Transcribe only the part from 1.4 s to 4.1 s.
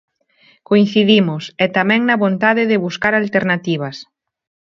e tamén na vontade de buscar alternativas.